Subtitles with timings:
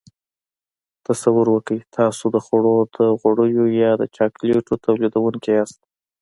[1.07, 5.79] تصور وکړئ تاسو د خوړو د غوړیو یا د چاکلیټو تولیدوونکي یاست.